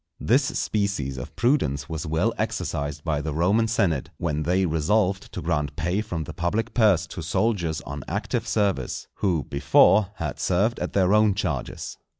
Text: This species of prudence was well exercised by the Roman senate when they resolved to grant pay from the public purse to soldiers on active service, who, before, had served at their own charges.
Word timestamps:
This 0.19 0.41
species 0.57 1.19
of 1.19 1.35
prudence 1.35 1.87
was 1.87 2.07
well 2.07 2.33
exercised 2.39 3.03
by 3.03 3.21
the 3.21 3.35
Roman 3.35 3.67
senate 3.67 4.09
when 4.17 4.41
they 4.41 4.65
resolved 4.65 5.31
to 5.31 5.43
grant 5.43 5.75
pay 5.75 6.01
from 6.01 6.23
the 6.23 6.33
public 6.33 6.73
purse 6.73 7.05
to 7.05 7.21
soldiers 7.21 7.81
on 7.81 8.03
active 8.07 8.47
service, 8.47 9.07
who, 9.17 9.43
before, 9.43 10.07
had 10.15 10.39
served 10.39 10.79
at 10.79 10.93
their 10.93 11.13
own 11.13 11.35
charges. 11.35 11.99